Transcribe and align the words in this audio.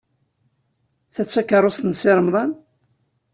Ta 1.13 1.23
d 1.25 1.27
takeṛṛust 1.29 1.83
n 1.85 1.91
Si 2.01 2.11
Remḍan? 2.17 2.51